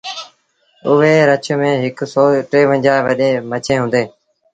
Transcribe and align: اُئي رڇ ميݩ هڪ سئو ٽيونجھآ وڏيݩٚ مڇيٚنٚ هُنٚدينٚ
اُئي 0.89 1.15
رڇ 1.27 1.45
ميݩ 1.59 1.81
هڪ 1.83 1.97
سئو 2.13 2.29
ٽيونجھآ 2.51 2.95
وڏيݩٚ 3.05 3.45
مڇيٚنٚ 3.49 3.81
هُنٚدينٚ 3.81 4.09